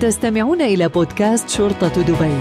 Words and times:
تستمعون 0.00 0.60
إلى 0.62 0.88
بودكاست 0.88 1.48
شرطة 1.48 2.02
دبي. 2.02 2.36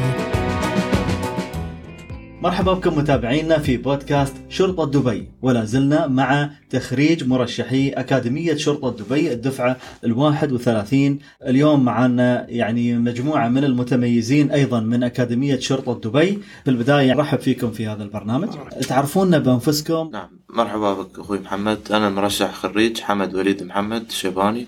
مرحبا 2.42 2.74
بكم 2.74 2.98
متابعينا 2.98 3.58
في 3.58 3.78
بودكاست 3.78 4.36
شرطة 4.50 4.86
دبي 4.86 5.30
ولا 5.42 5.66
زلنا 5.66 6.08
مع 6.08 6.50
تخريج 6.70 7.28
مرشحي 7.28 7.90
أكاديمية 7.90 8.56
شرطة 8.56 8.92
دبي 8.92 9.34
الدفعة 9.34 9.78
الواحد 10.04 10.52
وثلاثين. 10.52 11.20
اليوم 11.48 11.86
معنا 11.86 12.46
يعني 12.50 12.98
مجموعة 12.98 13.50
من 13.50 13.64
المتميزين 13.64 14.52
أيضا 14.52 14.80
من 14.80 15.04
أكاديمية 15.04 15.60
شرطة 15.60 16.10
دبي. 16.10 16.40
في 16.64 16.72
البداية 16.72 17.14
نرحب 17.14 17.40
فيكم 17.40 17.72
في 17.72 17.88
هذا 17.88 18.04
البرنامج. 18.04 18.50
تعرفونا 18.88 19.38
بأنفسكم؟ 19.38 20.10
نعم 20.14 20.30
مرحبا 20.50 20.94
بك 20.94 21.20
أخوي 21.20 21.40
محمد. 21.40 21.80
أنا 21.92 22.10
مرشح 22.10 22.54
خريج 22.54 23.00
حمد 23.00 23.36
وليد 23.36 23.64
محمد 23.64 24.12
شيباني. 24.12 24.68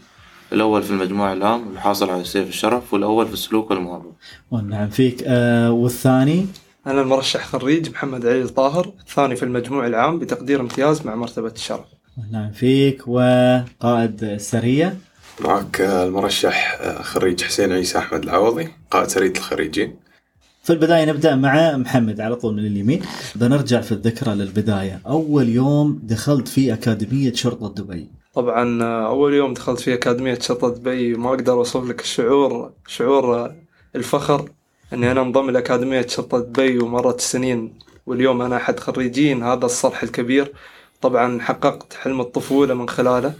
الأول 0.53 0.83
في 0.83 0.91
المجموع 0.91 1.33
العام 1.33 1.67
والحاصل 1.67 2.09
على 2.09 2.23
سيف 2.23 2.47
الشرف 2.47 2.93
والأول 2.93 3.27
في 3.27 3.33
السلوك 3.33 3.71
والمهارة 3.71 4.11
ونعم 4.51 4.89
فيك. 4.89 5.23
آه 5.25 5.71
والثاني؟ 5.71 6.45
أنا 6.87 7.01
المرشح 7.01 7.45
خريج 7.45 7.89
محمد 7.89 8.25
علي 8.25 8.41
الطاهر 8.41 8.93
الثاني 8.99 9.35
في 9.35 9.43
المجموع 9.43 9.87
العام 9.87 10.19
بتقدير 10.19 10.61
امتياز 10.61 11.05
مع 11.05 11.15
مرتبة 11.15 11.51
الشرف. 11.51 11.85
ونعم 12.17 12.51
فيك. 12.51 13.07
وقائد 13.07 14.23
السرية 14.23 14.97
معك 15.39 15.81
المرشح 15.81 16.81
خريج 17.01 17.43
حسين 17.43 17.71
عيسى 17.71 17.97
أحمد 17.97 18.23
العوضي 18.23 18.69
قائد 18.91 19.07
سريه 19.07 19.31
الخريجين. 19.31 19.95
في 20.63 20.73
البداية 20.73 21.05
نبدأ 21.05 21.35
مع 21.35 21.77
محمد 21.77 22.21
على 22.21 22.35
طول 22.35 22.53
من 22.53 22.65
اليمين. 22.65 23.01
بنرجع 23.35 23.81
في 23.81 23.91
الذكرى 23.91 24.35
للبداية. 24.35 25.01
أول 25.07 25.49
يوم 25.49 25.99
دخلت 26.03 26.47
في 26.47 26.73
أكاديمية 26.73 27.33
شرطة 27.33 27.83
دبي. 27.83 28.07
طبعا 28.37 28.83
أول 29.05 29.33
يوم 29.33 29.53
دخلت 29.53 29.79
في 29.79 29.93
أكاديمية 29.93 30.39
شرطة 30.39 30.69
دبي 30.69 31.13
ما 31.13 31.29
أقدر 31.29 31.53
أوصف 31.53 31.83
لك 31.89 32.01
الشعور 32.01 32.71
شعور 32.87 33.55
الفخر 33.95 34.49
أني 34.93 35.11
أنا 35.11 35.21
أنضم 35.21 35.49
لأكاديمية 35.49 36.07
شرطة 36.07 36.39
دبي 36.39 36.79
ومرت 36.79 37.19
السنين 37.19 37.79
واليوم 38.05 38.41
أنا 38.41 38.55
أحد 38.57 38.79
خريجين 38.79 39.43
هذا 39.43 39.65
الصرح 39.65 40.03
الكبير 40.03 40.53
طبعا 41.01 41.41
حققت 41.41 41.93
حلم 41.93 42.21
الطفولة 42.21 42.73
من 42.73 42.89
خلاله 42.89 43.33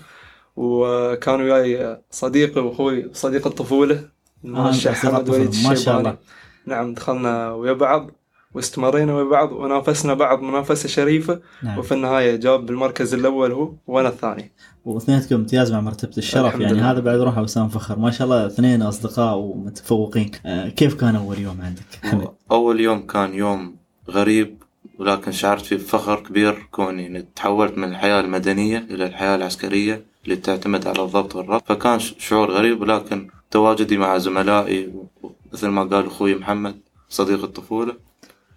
وكان 0.56 1.42
وياي 1.42 2.02
صديقي 2.12 2.62
وأخوي 2.62 3.10
صديق 3.14 3.48
الطفولة 3.48 4.10
المرشح 4.46 4.92
أصدقاء 4.92 5.16
حمد 5.16 5.30
وليد 5.30 5.42
الطفولة. 5.42 5.70
ما 5.70 5.76
شاء 5.76 6.00
الشيباني. 6.00 6.00
الله. 6.00 6.18
نعم 6.66 6.94
دخلنا 6.94 7.54
ويا 7.54 7.74
بعض 7.74 8.12
واستمرينا 8.54 9.16
ويا 9.16 9.24
بعض 9.24 9.52
ونافسنا 9.52 10.14
بعض 10.14 10.42
منافسة 10.42 10.90
شريفة 10.90 11.40
نعم. 11.64 11.78
وفي 11.80 11.94
النهاية 11.94 12.36
جاب 12.36 12.66
بالمركز 12.66 13.14
الأول 13.14 13.52
هو 13.52 13.74
وأنا 13.88 14.10
الثاني. 14.10 14.52
واثنينكم 14.86 15.36
امتياز 15.36 15.72
مع 15.74 15.82
مرتبة 15.82 16.12
الشرف 16.18 16.46
الحمد 16.46 16.62
يعني 16.62 16.74
لله. 16.74 16.92
هذا 16.92 17.00
بعد 17.00 17.20
روحه 17.20 17.42
وسام 17.42 17.70
فخر. 17.70 18.00
ما 18.00 18.12
شاء 18.12 18.26
الله 18.26 18.46
اثنين 18.48 18.82
أصدقاء 18.82 19.38
ومتفوقين. 19.38 20.32
آه 20.46 20.70
كيف 20.70 20.94
كان 20.96 21.16
أول 21.16 21.40
يوم 21.40 21.62
عندك؟ 21.62 21.84
حمد. 22.04 22.28
أول 22.52 22.80
يوم 22.80 23.00
كان 23.06 23.34
يوم 23.34 23.76
غريب 24.10 24.64
ولكن 25.00 25.32
شعرت 25.32 25.62
فيه 25.66 25.76
بفخر 25.76 26.20
كبير 26.20 26.68
كوني 26.72 27.22
تحولت 27.36 27.78
من 27.78 27.84
الحياة 27.90 28.20
المدنية 28.20 28.78
إلى 28.90 29.06
الحياة 29.06 29.36
العسكرية 29.36 30.06
اللي 30.24 30.36
تعتمد 30.36 30.88
على 30.88 31.02
الضبط 31.04 31.36
والربط. 31.36 31.64
فكان 31.68 32.00
ش- 32.00 32.16
شعور 32.20 32.52
غريب 32.52 32.82
ولكن 32.82 33.28
تواجدي 33.52 33.98
مع 33.98 34.18
زملائي 34.18 34.88
و- 34.88 35.30
مثل 35.54 35.68
ما 35.68 35.84
قال 35.84 36.06
أخوي 36.06 36.36
محمد 36.36 36.76
صديق 37.10 37.44
الطفولة. 37.44 38.07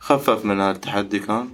خفف 0.01 0.45
من 0.45 0.61
التحدي 0.61 1.19
كان. 1.19 1.49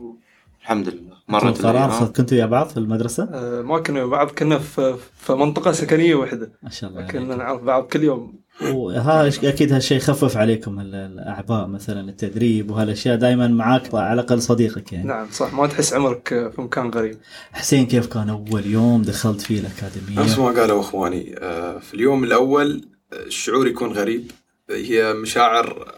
والحمد 0.61 0.89
لله. 0.89 1.17
مرت 1.29 1.45
القرار 1.45 1.87
الأيام. 1.89 2.13
كنتوا 2.13 2.37
ويا 2.39 2.47
بعض 2.47 2.69
في 2.69 2.77
المدرسة؟ 2.77 3.29
آه، 3.33 3.63
ما 3.63 3.79
كنا 3.79 3.99
ويا 4.01 4.07
بعض 4.11 4.31
كنا 4.31 4.59
في 4.59 4.97
في 5.19 5.33
منطقة 5.33 5.73
سكنية 5.73 6.15
واحدة 6.15 6.53
ما 6.63 6.71
شاء 6.71 6.91
الله 6.91 7.03
كنا. 7.07 7.37
نعرف 7.37 7.61
بعض 7.63 7.83
كل 7.85 8.05
يوم. 8.05 8.47
وها 8.73 9.29
أكيد 9.29 9.73
هالشيء 9.73 9.99
خفف 9.99 10.37
عليكم 10.37 10.81
ال- 10.81 10.95
الاعباء 10.95 11.67
مثلا 11.67 12.09
التدريب 12.11 12.71
وهالأشياء 12.71 13.17
دائما 13.17 13.49
معاك 13.49 13.95
على 13.95 14.13
الأقل 14.21 14.43
صديقك 14.43 14.93
يعني. 14.93 15.09
نعم 15.09 15.27
صح. 15.33 15.55
ما 15.55 15.67
تحس 15.67 15.93
عمرك 15.95 16.29
في 16.29 16.61
مكان 16.63 16.91
غريب. 16.91 17.17
حسين 17.53 17.87
كيف 17.87 18.07
كان 18.07 18.29
أول 18.31 18.67
يوم 18.67 19.03
دخلت 19.03 19.41
فيه 19.41 19.61
الأكاديمية؟ 19.61 20.21
نفس 20.21 20.39
ما 20.39 20.47
قالوا 20.61 20.81
أخواني 20.81 21.35
آه، 21.39 21.79
في 21.79 21.95
اليوم 21.95 22.25
الأول 22.25 22.85
آه، 23.13 23.17
الشعور 23.27 23.67
يكون 23.67 23.93
غريب. 23.93 24.31
هي 24.71 25.13
مشاعر 25.13 25.67
آه، 25.89 25.96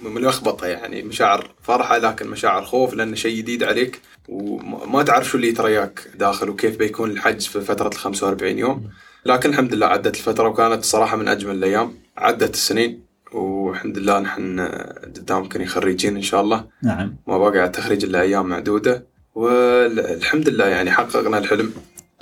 ملخبطة 0.00 0.66
يعني 0.66 1.02
مشاعر 1.02 1.50
فرحة 1.62 1.98
لكن 1.98 2.28
مشاعر 2.28 2.64
خوف 2.64 2.94
لأنه 2.94 3.14
شيء 3.14 3.36
جديد 3.36 3.62
عليك. 3.62 4.00
وما 4.28 5.02
تعرف 5.02 5.28
شو 5.28 5.36
اللي 5.36 5.48
يترياك 5.48 6.08
داخل 6.14 6.50
وكيف 6.50 6.76
بيكون 6.76 7.10
الحجز 7.10 7.46
في 7.46 7.60
فترة 7.60 7.88
ال 7.88 7.94
45 7.94 8.58
يوم. 8.58 8.88
لكن 9.26 9.50
الحمد 9.50 9.74
لله 9.74 9.86
عدت 9.86 10.16
الفترة 10.16 10.48
وكانت 10.48 10.80
الصراحه 10.80 11.16
من 11.16 11.28
أجمل 11.28 11.54
الأيام. 11.54 11.94
عدت 12.16 12.54
السنين 12.54 13.00
والحمد 13.32 13.98
لله 13.98 14.18
نحن 14.20 14.60
آه، 14.60 15.00
قدامكم 15.16 15.64
خريجين 15.64 16.16
إن 16.16 16.22
شاء 16.22 16.40
الله. 16.40 16.64
نعم. 16.82 17.16
ما 17.26 17.38
باقي 17.38 17.58
على 17.58 17.66
التخريج 17.66 18.04
إلا 18.04 18.20
أيام 18.20 18.46
معدودة. 18.46 19.06
والحمد 19.34 20.48
لله 20.48 20.66
يعني 20.66 20.90
حققنا 20.90 21.38
الحلم. 21.38 21.72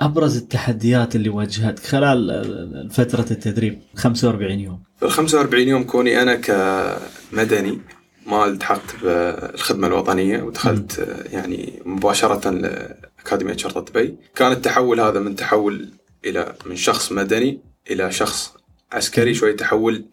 أبرز 0.00 0.36
التحديات 0.36 1.16
اللي 1.16 1.28
واجهتك 1.28 1.84
خلال 1.86 2.30
ال- 2.30 2.90
فترة 2.90 3.26
التدريب 3.30 3.80
45 3.96 4.60
يوم. 4.60 4.82
ال 5.02 5.10
45 5.10 5.68
يوم 5.68 5.84
كوني 5.84 6.22
أنا 6.22 6.34
كمدني 6.34 7.80
ما 8.26 8.44
التحقت 8.44 8.96
بالخدمة 9.02 9.86
الوطنية 9.86 10.42
ودخلت 10.42 11.06
يعني 11.32 11.82
مباشرة 11.84 12.50
لأكاديمية 12.50 13.56
شرطة 13.56 13.80
دبي. 13.92 14.16
كان 14.34 14.52
التحول 14.52 15.00
هذا 15.00 15.20
من 15.20 15.36
تحول 15.36 15.88
إلى 16.24 16.54
من 16.66 16.76
شخص 16.76 17.12
مدني 17.12 17.60
إلى 17.90 18.12
شخص 18.12 18.54
عسكري 18.92 19.34
شوي 19.34 19.52
تحول 19.52 20.04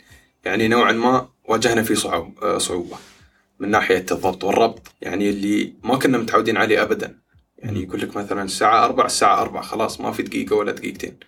يعني 0.45 0.67
نوعا 0.67 0.91
ما 0.91 1.27
واجهنا 1.49 1.83
فيه 1.83 1.95
صعوب 1.95 2.57
صعوبة. 2.57 2.95
من 3.59 3.69
ناحية 3.69 4.05
الضبط 4.11 4.43
والربط 4.43 4.87
يعني 5.01 5.29
اللي 5.29 5.73
ما 5.83 5.97
كنا 5.97 6.17
متعودين 6.17 6.57
عليه 6.57 6.81
ابدا. 6.83 7.15
يعني 7.63 7.83
يقول 7.83 8.01
لك 8.01 8.17
مثلا 8.17 8.43
الساعة 8.43 8.85
4 8.85 9.05
الساعة 9.05 9.41
4 9.41 9.63
خلاص 9.63 10.01
ما 10.01 10.11
في 10.11 10.23
دقيقة 10.23 10.55
ولا 10.55 10.71
دقيقتين. 10.71 11.19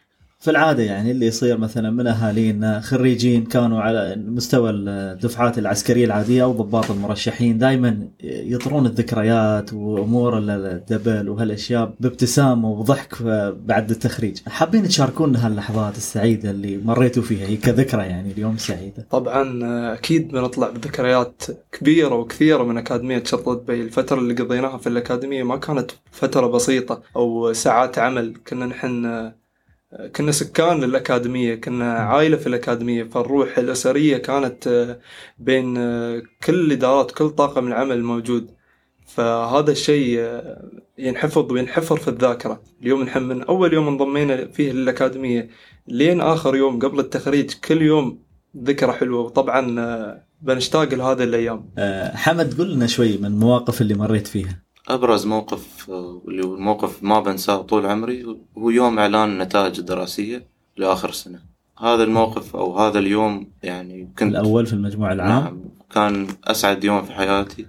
في 0.46 0.52
العادة 0.52 0.84
يعني 0.84 1.12
اللي 1.12 1.26
يصير 1.26 1.58
مثلا 1.58 1.90
من 1.92 2.08
أهالينا 2.08 2.80
خريجين 2.80 3.44
كانوا 3.44 3.82
على 3.82 4.16
مستوى 4.28 4.70
الدفعات 4.70 5.58
العسكرية 5.58 6.06
العادية 6.06 6.44
أو 6.44 6.52
ضباط 6.52 6.92
المرشحين 6.92 7.58
دائما 7.58 8.08
يطرون 8.24 8.86
الذكريات 8.86 9.74
وأمور 9.74 10.38
ال- 10.38 10.50
الدبل 10.50 11.30
وهالأشياء 11.30 11.94
بابتسامة 12.00 12.70
وضحك 12.72 13.24
بعد 13.66 13.90
التخريج. 13.92 14.38
حابين 14.48 14.88
تشاركونا 14.88 15.48
هاللحظات 15.48 15.98
السعيدة 15.98 16.52
اللي 16.52 16.78
مريتوا 16.78 17.24
فيها 17.24 17.48
هي 17.48 17.58
كذكرى 17.58 18.02
يعني 18.04 18.32
اليوم 18.32 18.58
سعيدة. 18.58 19.08
طبعا 19.12 19.60
أكيد 19.94 20.28
بنطلع 20.32 20.70
بذكريات 20.70 21.42
كبيرة 21.72 22.16
وكثيرة 22.16 22.64
من 22.64 22.78
أكاديمية 22.78 23.24
شرطة 23.24 23.54
دبي. 23.56 23.82
الفترة 23.82 24.20
اللي 24.20 24.34
قضيناها 24.34 24.78
في 24.78 24.88
الأكاديمية 24.90 25.44
ما 25.44 25.58
كانت 25.58 25.92
فترة 26.12 26.48
بسيطة 26.48 27.02
أو 27.16 27.54
ساعات 27.54 28.00
عمل. 28.00 28.34
كنا 28.50 28.66
نحن 28.66 29.06
كنا 30.16 30.32
سكان 30.32 30.84
للأكاديمية 30.84 31.56
كنا 31.56 31.94
عائلة 31.94 32.38
في 32.38 32.48
الأكاديمية 32.48 33.04
فالروح 33.04 33.58
الأسرية 33.58 34.18
كانت 34.18 34.68
آه، 34.68 35.00
بين 35.40 35.78
آه، 35.78 36.22
كل 36.44 36.54
الإدارات 36.54 37.12
كل 37.12 37.30
طاقم 37.30 37.68
العمل 37.68 38.04
موجود. 38.04 38.52
فهذا 39.08 39.72
الشيء 39.72 40.20
آه، 40.20 40.70
ينحفظ 40.98 41.52
وينحفر 41.52 41.98
في 41.98 42.08
الذاكرة. 42.08 42.62
اليوم 42.82 43.04
نحن 43.04 43.24
من 43.24 43.42
أول 43.42 43.74
يوم 43.74 43.88
انضمينا 43.88 44.48
فيه 44.48 44.72
للأكاديمية 44.72 45.50
لين 45.88 46.22
آخر 46.22 46.56
يوم 46.56 46.80
قبل 46.80 47.00
التخريج 47.00 47.54
كل 47.54 47.82
يوم 47.82 48.20
ذكرى 48.64 48.92
حلوة. 48.92 49.22
وطبعا 49.22 50.22
بنشتاق 50.42 50.94
لهذه 50.94 51.24
الأيام. 51.24 51.70
حمد 52.16 52.62
قل 52.62 52.74
لنا 52.74 52.88
شوي 52.88 53.18
من 53.18 53.26
المواقف 53.26 53.82
اللي 53.82 53.94
مريت 53.94 54.28
فيها. 54.28 54.65
أبرز 54.88 55.26
موقف 55.26 55.90
واللي 55.90 56.46
هو 56.46 56.56
الموقف 56.56 57.04
ما 57.04 57.20
بنساه 57.20 57.62
طول 57.62 57.86
عمري 57.86 58.38
هو 58.58 58.70
يوم 58.70 59.00
إعلان 59.00 59.30
النتائج 59.30 59.80
الدراسية 59.80 60.48
لآخر 60.78 61.12
سنة. 61.12 61.40
هذا 61.80 62.04
الموقف 62.04 62.56
أو 62.56 62.80
هذا 62.80 63.00
اليوم 63.00 63.52
يعني 63.64 64.14
كنت 64.20 64.32
الأول 64.32 64.66
في 64.66 64.74
المجموع 64.74 65.14
العام؟ 65.14 65.30
نعم 65.30 65.60
كان 65.92 66.28
أسعد 66.44 66.84
يوم 66.84 67.06
في 67.06 67.14
حياتي. 67.14 67.66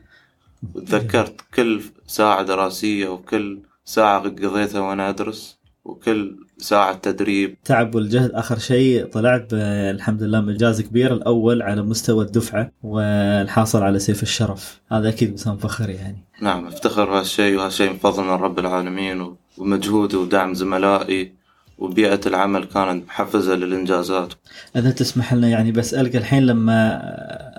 وتذكرت 0.74 1.40
كل 1.54 1.82
ساعة 2.06 2.42
دراسية 2.42 3.08
وكل 3.08 3.60
ساعة 3.84 4.18
قضيتها 4.18 4.80
وأنا 4.80 5.08
أدرس 5.08 5.58
وكل 5.84 6.45
ساعة 6.58 6.96
تدريب 6.98 7.56
تعب 7.64 7.94
والجهد 7.94 8.30
آخر 8.30 8.58
شيء 8.58 9.04
طلعت 9.06 9.48
الحمد 9.52 10.22
لله 10.22 10.40
بانجاز 10.40 10.80
كبير 10.80 11.12
الأول 11.14 11.62
على 11.62 11.82
مستوى 11.82 12.24
الدفعة 12.24 12.72
والحاصل 12.82 13.82
على 13.82 13.98
سيف 13.98 14.22
الشرف 14.22 14.80
هذا 14.92 15.08
أكيد 15.08 15.32
وسام 15.34 15.56
فخر 15.56 15.90
يعني 15.90 16.16
نعم 16.42 16.66
افتخر 16.66 17.04
بهالشيء 17.10 17.56
وهالشيء 17.58 17.90
من 17.90 17.96
فضل 17.98 18.22
من 18.22 18.30
رب 18.30 18.58
العالمين 18.58 19.20
و- 19.20 19.36
ومجهود 19.58 20.14
ودعم 20.14 20.54
زملائي 20.54 21.32
وبيئة 21.78 22.20
العمل 22.26 22.64
كانت 22.64 23.06
محفزة 23.08 23.54
للإنجازات 23.54 24.32
إذا 24.76 24.90
تسمح 24.90 25.34
لنا 25.34 25.48
يعني 25.48 25.72
بسألك 25.72 26.16
الحين 26.16 26.46
لما 26.46 26.98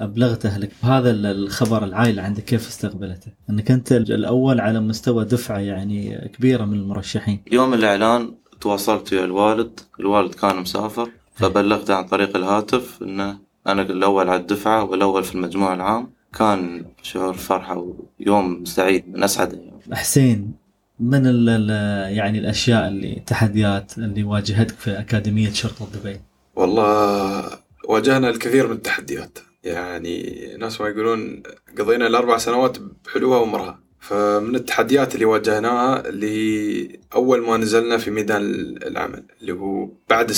أبلغت 0.04 0.46
أهلك 0.46 0.70
بهذا 0.84 1.12
الخبر 1.12 1.84
العائلة 1.84 2.22
عندك 2.24 2.44
كيف 2.44 2.68
استقبلته؟ 2.68 3.32
إنك 3.50 3.72
أنت 3.72 3.92
الأول 3.92 4.60
على 4.60 4.80
مستوى 4.80 5.26
دفعة 5.26 5.58
يعني 5.60 6.30
كبيرة 6.38 6.66
من 6.66 6.74
المرشحين. 6.74 7.42
يوم 7.52 7.74
الإعلان 7.74 8.34
تواصلت 8.62 9.14
ويا 9.14 9.26
الوالد 9.26 9.80
الوالد 10.00 10.34
كان 10.34 10.56
مسافر 10.56 11.10
فبلغته 11.36 11.96
عن 11.96 12.04
طريق 12.04 12.36
الهاتف 12.36 13.04
أنه 13.04 13.40
أنا 13.68 13.82
الأول 13.82 14.30
على 14.30 14.42
الدفعة 14.42 14.84
والأول 14.84 15.24
في 15.24 15.36
المجموع 15.36 15.74
العام. 15.74 16.18
كان 16.38 16.86
شعور 17.02 17.34
فرحة 17.34 17.94
ويوم 18.20 18.66
سعيد 18.66 19.10
من 19.10 19.24
أسعد 19.24 19.54
الأيام 19.54 19.80
حسين 19.92 20.54
من 21.00 21.28
ال 21.28 21.50
ال 21.50 21.70
يعني 22.18 22.40
الأشياء 22.40 22.88
اللي 22.88 23.18
التحديات 23.18 23.98
اللي 23.98 24.24
واجهتك 24.24 24.76
في 24.76 25.00
أكاديمية 25.00 25.50
شرطة 25.50 25.88
دبي؟ 25.94 26.22
والله 26.56 27.44
واجهنا 27.88 28.30
الكثير 28.30 28.68
من 28.68 28.74
التحديات. 28.74 29.40
يعني 29.64 30.36
ناس 30.60 30.82
ما 30.82 30.88
يقولون 30.88 31.44
قضينا 31.80 32.08
الأربع 32.08 32.38
سنوات 32.38 32.78
بحلوها 33.06 33.40
ومرها. 33.40 33.80
فمن 34.08 34.56
التحديات 34.56 35.16
اللي 35.16 35.26
واجهناها 35.26 36.10
اللي 36.10 37.00
أول 37.16 37.42
ما 37.42 37.58
نزلنا 37.58 37.98
في 37.98 38.12
ميدان 38.12 38.44
العمل 38.88 39.24
اللي 39.42 39.54
هو 39.54 39.90
بعد 40.10 40.30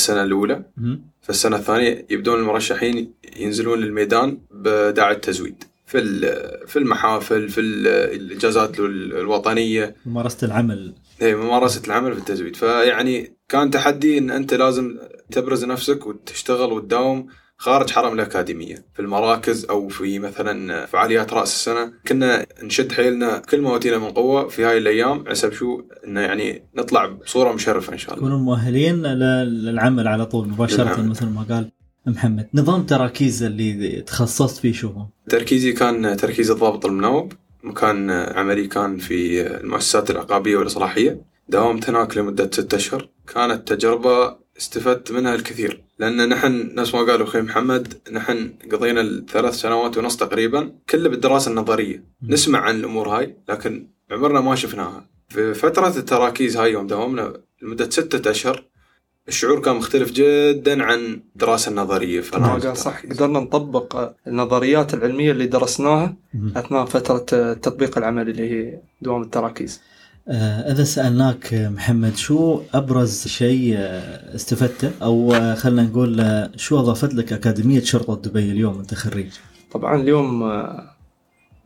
مهم. 0.77 1.01
في 1.21 1.29
السنة 1.29 1.55
الثانية 1.55 2.05
يبدون 2.09 2.39
المرشحين 2.39 3.13
ينزلون 3.37 3.79
للميدان 3.79 4.37
بداعي 4.51 5.13
التزويد. 5.15 5.63
في 5.85 5.99
في 6.67 6.79
المحافل 6.79 7.49
في 7.49 7.61
ال- 7.61 7.87
الإجازات 8.21 8.79
الوطنية. 8.79 9.95
ممارسة 10.05 10.47
العمل. 10.47 10.93
هي 11.19 11.35
ممارسة 11.35 11.81
العمل 11.87 12.13
في 12.13 12.19
التزويد. 12.19 12.55
فيعني 12.55 13.33
كان 13.49 13.71
تحدي 13.71 14.17
إن 14.17 14.29
أنت 14.31 14.53
لازم 14.53 14.97
تبرز 15.31 15.65
نفسك 15.65 16.07
وتشتغل 16.07 16.71
وتداوم 16.71 17.27
خارج 17.61 17.91
حرم 17.91 18.13
الأكاديمية 18.13 18.85
في 18.93 19.01
المراكز 19.01 19.65
أو 19.65 19.87
في 19.87 20.19
مثلا 20.19 20.85
فعاليات 20.85 21.33
رأس 21.33 21.53
السنة 21.53 21.93
كنا 22.07 22.45
نشد 22.63 22.91
حيلنا 22.91 23.37
كل 23.37 23.61
ما 23.61 23.69
أوتينا 23.69 23.97
من 23.97 24.09
قوة 24.09 24.47
في 24.47 24.65
هاي 24.65 24.77
الأيام 24.77 25.27
حسب 25.27 25.53
شو 25.53 25.81
إنه 26.07 26.21
يعني 26.21 26.63
نطلع 26.75 27.05
بصورة 27.05 27.53
مشرفة 27.53 27.93
إن 27.93 27.97
شاء 27.97 28.13
الله 28.13 28.27
يكونون 28.27 28.45
مؤهلين 28.45 29.03
للعمل 29.03 30.07
على 30.07 30.25
طول 30.25 30.49
مباشرة 30.49 30.83
للعمل. 30.83 31.09
مثل 31.09 31.25
ما 31.25 31.45
قال 31.49 31.71
محمد 32.07 32.49
نظام 32.53 32.83
تراكيز 32.83 33.43
اللي 33.43 34.01
تخصصت 34.01 34.57
فيه 34.57 34.73
شو 34.73 34.87
هو؟ 34.87 35.05
تركيزي 35.29 35.71
كان 35.71 36.17
تركيز 36.17 36.51
الضابط 36.51 36.85
المناوب 36.85 37.33
مكان 37.63 38.09
عملي 38.09 38.67
كان 38.67 38.97
في 38.97 39.47
المؤسسات 39.47 40.11
العقابية 40.11 40.57
والإصلاحية 40.57 41.21
داومت 41.49 41.89
هناك 41.89 42.17
لمدة 42.17 42.49
ستة 42.53 42.75
أشهر 42.75 43.09
كانت 43.33 43.73
تجربة 43.73 44.35
استفدت 44.59 45.11
منها 45.11 45.35
الكثير. 45.35 45.83
لأن 45.99 46.29
نحن 46.29 46.75
نفس 46.75 46.95
ما 46.95 47.01
قالوا 47.01 47.27
أخوي 47.27 47.41
محمد 47.41 47.93
نحن 48.11 48.53
قضينا 48.71 49.01
الثلاث 49.01 49.53
سنوات 49.53 49.97
ونص 49.97 50.17
تقريبا 50.17 50.71
كله 50.89 51.09
بالدراسة 51.09 51.51
النظرية. 51.51 52.03
نسمع 52.23 52.59
عن 52.59 52.75
الأمور 52.75 53.09
هاي 53.09 53.35
لكن 53.49 53.87
عمرنا 54.11 54.41
ما 54.41 54.55
شفناها. 54.55 55.05
في 55.29 55.53
فترة 55.53 55.97
التراكيز 55.97 56.57
هاي 56.57 56.71
يوم 56.71 56.87
داومنا 56.87 57.33
لمدة 57.61 57.89
ستة 57.89 58.31
أشهر 58.31 58.63
الشعور 59.27 59.61
كان 59.61 59.75
مختلف 59.75 60.11
جدا 60.11 60.83
عن 60.83 61.21
الدراسة 61.35 61.69
النظرية. 61.69 62.21
كما 62.21 62.53
قال 62.53 62.77
صح. 62.77 63.05
قدرنا 63.05 63.39
نطبق 63.39 64.11
النظريات 64.27 64.93
العلمية 64.93 65.31
اللي 65.31 65.47
درسناها. 65.47 66.15
أثناء 66.55 66.85
فترة 66.85 67.25
التطبيق 67.33 67.97
العملي 67.97 68.31
اللي 68.31 68.49
هي 68.49 68.81
دوام 69.01 69.21
التراكيز. 69.21 69.81
آه، 70.31 70.71
إذا 70.71 70.83
سألناك 70.83 71.53
آه، 71.53 71.69
محمد 71.69 72.15
شو 72.15 72.61
أبرز 72.73 73.27
شيء 73.27 73.75
آه، 73.77 74.35
استفدته؟ 74.35 74.91
أو 75.01 75.33
آه، 75.33 75.55
خلينا 75.55 75.83
نقول 75.83 76.49
شو 76.55 76.79
أضافت 76.79 77.13
لك 77.13 77.33
أكاديمية 77.33 77.79
شرطة 77.79 78.15
دبي 78.15 78.51
اليوم 78.51 78.79
انت 78.79 78.93
خريج؟ 78.93 79.31
طبعا 79.71 80.01
اليوم 80.01 80.43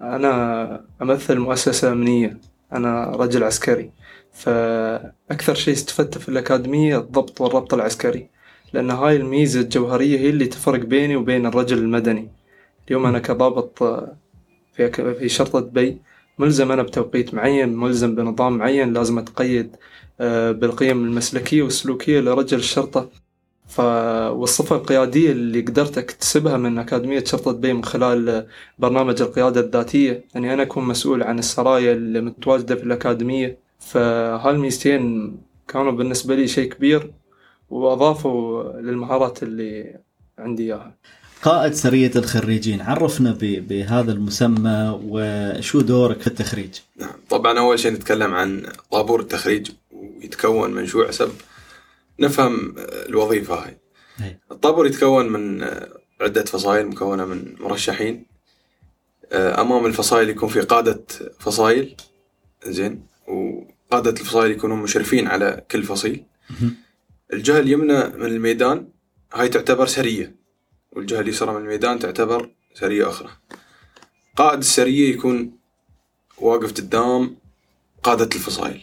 أنا 0.01 0.81
أمثل 1.01 1.39
مؤسسة 1.39 1.92
أمنية. 1.92 2.38
أنا 2.74 3.06
رجل 3.06 3.44
عسكري. 3.44 3.92
فأكثر 4.33 5.54
شيء 5.56 5.74
استفدته 5.74 6.19
في 6.19 6.30
الأكاديمية 6.30 6.98
الضبط 6.98 7.42
والربط 7.42 7.74
العسكري. 7.74 8.30
لأن 8.74 8.92
هاي 8.92 9.15
الميزة 9.15 9.60
الجوهرية 9.62 10.19
هي 10.19 10.30
اللي 10.30 10.45
تفرق 10.45 10.80
بيني 10.86 11.15
وبين 11.15 11.45
الرجل 11.45 11.77
المدني. 11.77 12.30
اليوم 12.88 13.06
أنا 13.06 13.19
كضابط 13.19 13.83
في 14.74 15.15
في 15.19 15.30
شرطة 15.30 15.60
دبي. 15.60 16.01
ملزم 16.40 16.72
أنا 16.72 16.84
بتوقيت 16.84 17.34
معين 17.34 17.78
ملزم 17.78 18.16
بنظام 18.16 18.58
معين 18.58 18.94
لازم 18.94 19.18
أتقيد 19.20 19.76
آه، 20.22 20.52
بالقيم 20.52 21.06
المسلكية 21.06 21.64
والسلوكية 21.64 22.20
لرجل 22.20 22.58
الشرطة. 22.58 23.10
ف... 23.68 23.80
والصفة 24.32 24.76
القيادية 24.76 25.32
اللي 25.32 25.62
قدرت 25.62 25.98
أكتسبها 25.98 26.58
من 26.58 26.78
أكاديمية 26.78 27.24
شرطة 27.24 27.52
دبي 27.52 27.74
من 27.74 27.84
خلال 27.84 28.48
برنامج 28.80 29.22
القيادة 29.22 29.62
الذاتية. 29.62 30.26
أني 30.36 30.54
أنا 30.54 30.64
أكون 30.64 30.84
مسؤول 30.84 31.24
عن 31.24 31.40
السرايا 31.40 31.94
اللي 31.94 32.22
متواجدة 32.22 32.76
في 32.76 32.84
الأكاديمية. 32.84 33.58
فهالميزتين 33.80 35.38
كانوا 35.68 35.92
بالنسبة 35.92 36.36
لي 36.36 36.48
شيء 36.48 36.70
كبير 36.74 37.12
وأضافوا 37.70 38.64
للمهارات 38.82 39.44
اللي 39.44 40.00
عندي 40.40 40.64
إياها. 40.64 40.96
قائد 41.44 41.74
سرية 41.74 42.12
الخريجين 42.16 42.81
عرفنا 42.81 43.38
بهذا 43.42 44.12
المسمى 44.12 45.00
وشو 45.04 45.81
دورك 45.81 46.22
في 46.22 46.28
التخريج؟ 46.28 46.80
نعم 46.98 47.13
طبعا 47.30 47.60
أول 47.60 47.80
شيء 47.80 47.92
نتكلم 47.92 48.34
عن 48.34 48.63
طابور 48.92 49.19
التخريج 49.19 49.72
ويتكون 49.92 50.72
من 50.72 50.88
شو 50.88 51.06
حسب 51.07 51.31
نفهم 52.19 52.75
الوظيفة 52.78 53.56
هاي. 53.56 53.78
الطابور 54.51 54.88
يتكون 54.88 55.30
من 55.30 55.63
عدة 56.22 56.44
فصائل 56.45 56.88
مكونة 56.88 57.25
من 57.25 57.56
مرشحين 57.60 58.25
أمام 59.34 59.86
الفصائل 59.86 60.30
يكون 60.30 60.50
في 60.50 60.62
قادة 60.62 61.04
فصائل 61.39 61.96
زين 62.66 63.04
وقادة 63.28 64.12
الفصائل 64.12 64.51
يكونون 64.51 64.80
مشرفين 64.80 65.28
على 65.28 65.63
كل 65.72 65.84
فصيل. 65.84 66.24
الجهة 67.34 67.60
اليمنى 67.60 68.04
من 68.04 68.25
الميدان 68.25 68.88
هاي 69.34 69.50
تعتبر 69.50 69.86
سرية 69.86 70.43
والجهة 70.95 71.19
اليسرى 71.19 71.51
من 71.54 71.62
الميدان 71.62 72.00
تعتبر 72.00 72.50
سرية 72.74 73.10
أخرى. 73.10 73.30
قائد 74.36 74.60
السرية 74.60 75.13
يكون 75.13 75.51
واقف 76.38 76.74
قدام 76.74 77.36
قادة 78.04 78.30
الفصائل. 78.36 78.81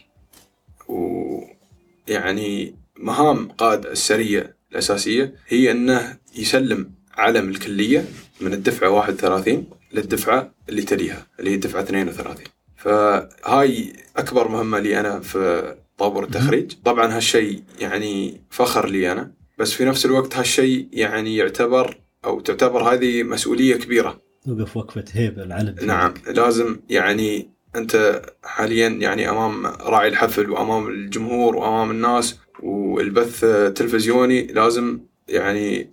ويعني 0.88 2.74
مهام 2.96 3.48
قائد 3.48 3.86
السرية 3.86 4.56
الأساسية 4.72 5.34
هي 5.48 5.70
أنه 5.70 6.18
يسلم 6.36 6.90
علم 7.14 7.48
الكلية 7.48 8.04
من 8.40 8.52
الدفعة 8.52 8.88
31 8.90 9.66
للدفعة 9.92 10.50
اللي 10.68 10.82
تليها 10.82 11.26
اللي 11.38 11.50
هي 11.50 11.54
الدفعة 11.54 11.80
32 11.82 12.44
فهاي 12.76 13.92
أكبر 14.16 14.48
مهمة 14.48 14.78
لي 14.78 15.00
أنا 15.00 15.20
في 15.20 15.74
طابور 15.98 16.24
التخريج. 16.24 16.72
طبعا 16.84 17.16
هالشيء 17.16 17.62
يعني 17.80 18.40
فخر 18.50 18.88
لي 18.88 19.12
أنا 19.12 19.32
بس 19.58 19.72
في 19.72 19.84
نفس 19.84 20.06
الوقت 20.06 20.36
هالشيء 20.36 20.88
يعني 20.92 21.36
يعتبر 21.36 22.00
أو 22.25 22.40
تعتبر 22.40 22.83
هذه 22.83 23.23
مسؤولية 23.23 23.76
كبيرة. 23.76 24.21
توقف 24.47 24.76
وقفة 24.76 25.04
هيبه 25.12 25.42
العلم 25.42 25.75
نعم 25.83 26.14
لازم 26.26 26.80
يعني 26.88 27.50
أنت 27.76 28.23
حاليا 28.44 28.88
يعني 28.88 29.30
أمام 29.30 29.66
راعي 29.66 30.09
الحفل 30.09 30.50
وأمام 30.50 30.88
الجمهور 30.88 31.56
وأمام 31.56 31.90
الناس 31.90 32.38
والبث 32.62 33.44
التلفزيوني 33.44 34.47
لازم 34.47 35.00
يعني 35.28 35.90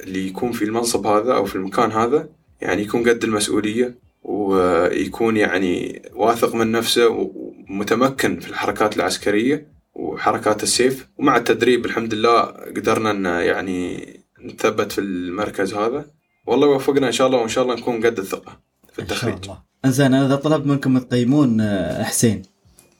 اللي 0.00 0.26
يكون 0.26 0.52
في 0.52 0.64
المنصب 0.64 1.06
هذا 1.06 1.34
أو 1.34 1.44
في 1.44 1.56
المكان 1.56 1.92
هذا 1.92 2.28
يعني 2.60 2.82
يكون 2.82 3.08
قد 3.08 3.24
المسؤولية 3.24 3.94
ويكون 4.22 5.36
يعني 5.36 6.02
واثق 6.14 6.54
من 6.54 6.72
نفسه 6.72 7.08
ومتمكن 7.08 8.40
في 8.40 8.48
الحركات 8.48 8.96
العسكرية 8.96 9.66
وحركات 9.94 10.62
السيف. 10.62 11.08
ومع 11.18 11.36
التدريب 11.36 11.84
الحمد 11.84 12.14
لله 12.14 12.40
قدرنا 12.76 13.10
إن 13.10 13.24
يعني 13.24 14.06
نثبت 14.44 14.92
في 14.92 15.00
المركز 15.00 15.74
هذا. 15.74 16.06
والله 16.46 16.66
يوفقنا 16.66 17.06
إن 17.06 17.12
شاء 17.12 17.26
الله 17.26 17.38
وإن 17.38 17.48
شاء 17.48 17.64
الله 17.64 17.74
نكون 17.74 18.06
قد 18.06 18.18
الثقة 18.18 18.60
في 18.92 19.02
إن 19.02 19.06
شاء 19.08 19.16
التخريج. 19.16 19.38
الله. 19.42 19.62
إنزين 19.84 20.06
أنا 20.06 20.26
إذا 20.26 20.36
طلبت 20.36 20.66
منكم 20.66 20.98
تقيمون 20.98 21.60
آه، 21.60 22.02
حسين 22.02 22.42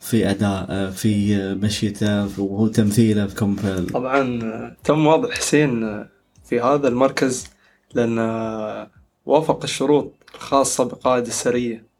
في 0.00 0.30
أداء 0.30 0.66
آه، 0.70 0.90
في 0.90 1.38
مشيته 1.54 2.26
في- 2.28 2.40
وهو 2.40 2.66
تمثيله 2.66 3.26
في 3.26 3.42
ال- 3.42 3.86
طبعا 3.86 4.42
آه، 4.42 4.76
تم 4.84 5.06
وضع 5.06 5.30
حسين 5.30 6.04
في 6.44 6.60
هذا 6.60 6.88
المركز 6.88 7.46
لأن 7.94 8.18
آه، 8.18 8.90
وافق 9.26 9.62
الشروط 9.62 10.14
الخاصة 10.34 10.84
بقائد 10.84 11.26
السرية. 11.26 11.92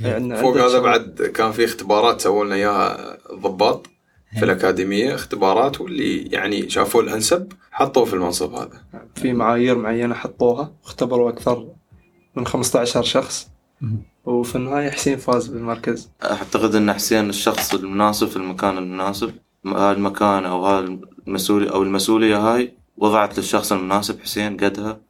يعني 0.00 0.36
فوق 0.36 0.56
هذا. 0.56 0.78
بعد 0.78 1.22
كان 1.34 1.52
في 1.52 1.64
اختبارات 1.64 2.20
سووا 2.20 2.44
لنا 2.44 2.54
إياها 2.54 3.18
الضباط 3.32 3.86
في 4.32 4.44
الأكاديمية 4.44 5.14
اختبارات 5.14 5.80
واللي 5.80 6.22
يعني 6.22 6.70
شافوه 6.70 7.02
الأنسب 7.02 7.52
حطوه 7.70 8.04
في 8.04 8.14
المنصب 8.14 8.54
هذا. 8.54 8.82
في 9.14 9.32
معايير 9.32 9.78
معينة 9.78 10.14
حطوها 10.14 10.72
واختبروا 10.84 11.30
أكثر 11.30 11.68
من 12.36 12.46
15 12.46 13.02
شخص. 13.02 13.48
وفي 14.24 14.56
النهاية 14.56 14.90
حسين 14.90 15.16
فاز 15.16 15.46
بالمركز. 15.46 16.10
أعتقد 16.24 16.74
أن 16.74 16.92
حسين 16.92 17.28
الشخص 17.28 17.74
المناسب 17.74 18.26
في 18.26 18.36
المكان 18.36 18.78
المناسب 18.78 19.34
هذا 19.66 19.92
المكان 19.92 20.44
أو 20.44 20.66
هذا 20.66 20.98
المسؤولية 21.26 21.70
أو 21.70 21.82
المسؤولية 21.82 22.36
هاي 22.38 22.72
وضعت 22.96 23.38
للشخص 23.38 23.72
المناسب 23.72 24.20
حسين 24.20 24.56
قدها. 24.56 25.00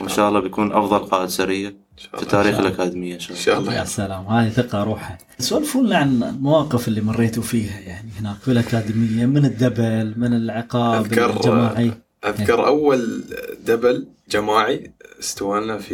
وإن 0.00 0.08
شاء 0.08 0.28
الله. 0.28 0.40
بيكون 0.40 0.72
أفضل 0.72 0.98
قائد 0.98 1.28
شاء 1.28 1.76
في. 1.96 2.24
تاريخ 2.26 2.58
الأكاديمية 2.58 3.14
إن 3.14 3.20
شاء 3.20 3.30
إن 3.30 3.36
الله 3.36 3.44
شاء 3.44 3.58
الله 3.58 3.70
يا 3.72 3.76
يعني. 3.76 3.88
سلام. 3.88 4.26
هذه 4.26 4.48
ثقة 4.50 4.84
روحها 4.84 5.18
سولفوا 5.38 5.82
لنا 5.82 5.96
عن 5.96 6.22
المواقف 6.22 6.88
اللي 6.88 7.00
مريتوا 7.00 7.42
فيها 7.42 7.80
يعني 7.80 8.08
هناك 8.20 8.36
في 8.36 8.50
الأكاديمية 8.50 9.26
من 9.26 9.44
الدبل 9.44 10.14
من 10.16 10.32
العقاب 10.36 11.04
أذكر- 11.06 11.18
الجماعي. 11.18 11.92
أذكر 12.26 12.66
أول 12.66 13.24
دبل 13.66 14.06
جماعي 14.30 14.92
استوى 15.20 15.78
في 15.78 15.92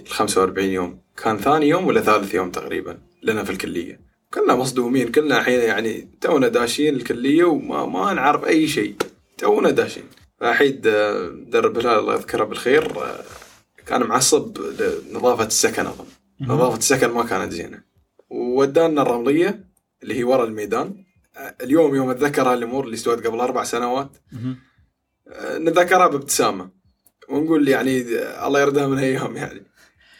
ال 0.00 0.08
45 0.08 0.68
يوم. 0.68 0.98
كان 1.24 1.36
ثاني 1.38 1.68
يوم 1.68 1.86
ولا 1.86 2.00
ثالث 2.00 2.34
يوم 2.34 2.50
تقريبا 2.50 2.98
لنا 3.22 3.44
في 3.44 3.50
الكلية. 3.50 4.00
كلنا 4.34 4.54
مصدومين 4.54 5.12
كلنا 5.12 5.38
الحين 5.38 5.60
يعني 5.60 6.08
تونا 6.20 6.48
داشين 6.48 6.94
الكلية 6.94 7.44
وما 7.44 7.86
ما 7.86 8.12
نعرف 8.14 8.44
أي 8.44 8.68
شيء. 8.68 8.94
تونا 9.38 9.70
داشين. 9.70 10.02
فحيد 10.40 10.86
آه، 10.86 11.28
مدرب 11.46 11.78
الهلال 11.78 11.98
الله 11.98 12.14
يذكره 12.14 12.44
بالخير 12.44 12.84
آه، 13.02 13.20
كان 13.90 14.02
معصب 14.02 14.58
لنظافة 14.58 15.44
السكن 15.44 15.86
أظن. 15.86 16.04
نظافة 16.40 16.78
السكن 16.78 17.10
ما 17.10 17.24
كانت 17.24 17.52
زينة. 17.52 17.82
وودانا 18.30 19.02
الرملية 19.02 19.64
اللي 20.02 20.14
هي 20.18 20.24
ورا 20.24 20.44
الميدان. 20.44 21.04
اليوم 21.60 21.94
يوم 21.94 22.10
أتذكر 22.10 22.42
هالامور 22.52 22.84
اللي 22.84 22.94
استوت 22.94 23.26
قبل 23.26 23.40
أربع 23.40 23.64
سنوات. 23.64 24.16
آه، 25.28 25.58
نتذكرها 25.58 26.06
بابتسامة. 26.06 26.70
ونقول 27.28 27.68
يعني 27.68 28.00
الله 28.46 28.60
يردها 28.60 28.86
من 28.86 28.98
أيام 28.98 29.36
يعني. 29.36 29.62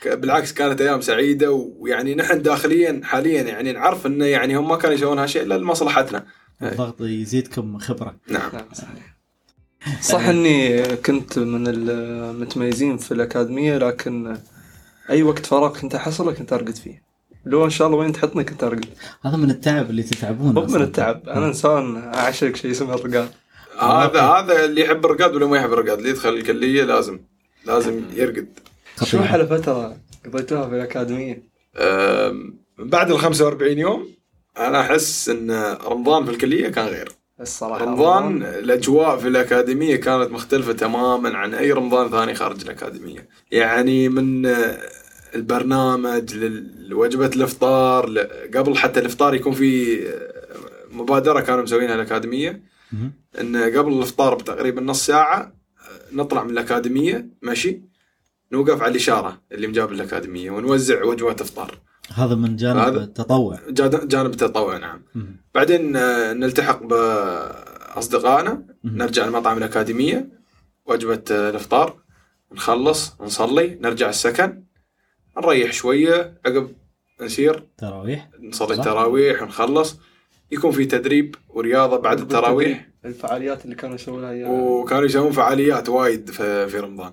بالعكس 0.06 0.52
كانت 0.52 0.80
أيام 0.80 1.00
سعيدة 1.00 1.52
ويعني 1.52 2.14
نحن 2.14 2.42
داخليا 2.42 3.00
حاليا 3.04 3.42
يعني 3.42 3.72
نعرف 3.72 4.06
إنه 4.06 4.24
يعني 4.24 4.56
هم 4.56 4.68
ما 4.68 4.76
كانوا 4.76 4.96
يسوون 4.96 5.18
هالشيء 5.18 5.42
إلا 5.42 5.58
لمصلحتنا. 5.58 6.26
الضغط 6.62 7.00
يزيدكم 7.00 7.78
خبرة. 7.78 8.16
نعم. 8.28 8.50
نعم 8.52 8.68
صحيح. 8.72 9.19
صح 10.00 10.20
إني 10.20 10.82
كنت 10.96 11.38
من 11.38 11.64
المتميزين 11.66 12.96
في 12.96 13.12
الأكاديمية 13.12 13.78
لكن 13.78 14.36
أي 15.10 15.22
وقت 15.22 15.46
فراغ 15.46 15.80
كنت 15.80 15.94
أحصله 15.94 16.32
كنت 16.32 16.52
أرقد 16.52 16.76
فيه. 16.76 17.02
لو 17.46 17.64
إن 17.64 17.70
شاء 17.70 17.86
الله 17.86 17.98
وين 17.98 18.12
تحطني 18.12 18.44
كنت 18.44 18.64
أرقد. 18.64 18.88
هذا 19.22 19.36
من 19.36 19.50
التعب 19.50 19.90
اللي 19.90 20.02
تتعبون 20.02 20.54
مو 20.54 20.64
من. 20.64 20.82
التعب 20.82 21.28
أنا 21.28 21.46
إنسان 21.46 21.96
أعشق 21.96 22.56
شيء 22.56 22.70
اسمه 22.70 22.94
الرقاد 22.94 23.30
هذا 23.78 24.20
هذا 24.20 24.64
اللي 24.64 24.80
يحب 24.80 25.04
الرقاد 25.04 25.34
ولا 25.34 25.46
ما 25.46 25.56
يحب 25.56 25.72
الرقاد؟ 25.72 25.98
اللي 25.98 26.10
يدخل 26.10 26.28
الكليه 26.28 26.84
لازم 26.84 27.20
لازم 27.66 28.04
يرقد. 28.14 28.48
خطير. 28.96 29.08
شو 29.08 29.18
أحلى 29.20 29.46
فترة 29.46 29.96
قضيتوها 30.26 30.68
في 30.68 30.74
الأكاديمية؟ 30.74 31.42
بعد 32.78 33.10
ال 33.10 33.18
45 33.18 33.78
يوم 33.78 34.08
أنا 34.58 34.80
أحس 34.80 35.28
إن 35.28 35.50
رمضان 35.86 36.24
في 36.24 36.30
الكليه 36.30 36.68
كان 36.68 36.86
غير. 36.86 37.12
الصراحة 37.40 37.84
رمضان 37.84 38.42
الأجواء 38.42 39.16
في 39.18 39.28
الأكاديمية 39.28 39.96
كانت 39.96 40.32
مختلفة 40.32 40.72
تماما 40.72 41.36
عن 41.38 41.54
أي 41.54 41.72
رمضان 41.72 42.10
ثاني 42.10 42.34
خارج 42.34 42.62
الأكاديمية. 42.62 43.28
يعني 43.50 44.08
من 44.08 44.46
آه، 44.46 44.78
البرنامج 45.34 46.34
لوجبة 46.78 47.26
الإفطار 47.26 48.18
قبل 48.54 48.76
حتى 48.76 49.00
الإفطار 49.00 49.34
يكون 49.34 49.52
في 49.52 50.00
آه، 50.08 50.32
مبادرة 50.90 51.40
كانوا 51.40 51.62
مسوينها 51.62 51.94
الأكاديمية. 51.94 52.62
إن 53.40 53.56
قبل 53.56 53.92
الإفطار 53.92 54.34
بتقريبا 54.34 54.80
نص 54.80 55.06
ساعة 55.06 55.40
آه، 55.40 56.14
نطلع 56.14 56.44
من 56.44 56.50
الأكاديمية 56.50 57.28
ماشي 57.42 57.80
نوقف 58.52 58.82
على 58.82 58.90
الإشارة 58.90 59.40
اللي 59.52 59.66
مجاب 59.66 59.92
الأكاديمية 59.92 60.50
ونوزع 60.50 61.04
وجبات 61.04 61.40
إفطار. 61.40 61.78
هذا 62.14 62.34
من 62.34 62.56
جانب 62.56 62.78
هذا- 62.78 63.04
التطوع. 63.04 63.58
جانب 64.04 64.30
التطوع 64.30 64.76
نعم. 64.76 65.02
مهم. 65.14 65.36
بعدين 65.54 65.96
آه، 65.96 66.32
نلتحق 66.32 66.82
بأصدقائنا. 66.82 68.62
نرجع 68.84 69.24
المطعم 69.24 69.58
الأكاديمية. 69.58 70.28
وجبة 70.86 71.22
آه، 71.30 71.50
الإفطار. 71.50 71.96
نخلص 72.52 73.16
نصلي 73.20 73.78
نرجع 73.80 74.08
السكن. 74.08 74.62
نريح 75.38 75.72
شوية 75.72 76.40
عقب 76.46 76.70
نسير. 77.22 77.66
تراويح. 77.78 78.28
نصلي. 78.40 78.74
التراويح 78.74 79.42
ونخلص 79.42 79.96
يكون 80.52 80.70
في 80.70 80.84
تدريب 80.84 81.34
ورياضة 81.48 81.96
بعد 81.96 82.20
التراويح. 82.20 82.88
الفعاليات 83.04 83.64
اللي 83.64 83.76
كانوا 83.76 83.94
يسوونها 83.94 84.30
أيام 84.30 84.50
وكانوا 84.50 85.04
يسوون 85.04 85.32
فعاليات 85.32 85.88
وايد 85.88 86.30
في, 86.30 86.68
في 86.68 86.78
رمضان. 86.78 87.12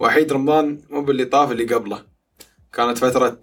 وايد 0.00 0.32
رمضان 0.32 0.80
مو 0.90 1.02
باللي 1.02 1.24
طاف 1.24 1.52
اللي 1.52 1.64
قبله. 1.74 2.11
كانت 2.72 2.98
فترة 2.98 3.38